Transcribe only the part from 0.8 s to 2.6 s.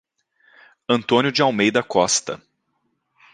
Antônio de Almeida Costa